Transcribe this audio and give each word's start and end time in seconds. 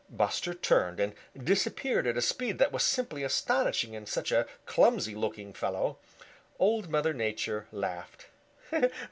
Buster 0.09 0.55
turned 0.55 0.99
and 0.99 1.13
disappeared 1.37 2.07
at 2.07 2.17
a 2.17 2.23
speed 2.23 2.57
that 2.57 2.71
was 2.71 2.81
simply 2.81 3.21
astonishing 3.21 3.93
in 3.93 4.07
such 4.07 4.31
a 4.31 4.47
clumsy 4.65 5.13
looking 5.13 5.53
fellow. 5.53 5.99
Old 6.57 6.89
Mother 6.89 7.13
Nature 7.13 7.67
laughed. 7.71 8.25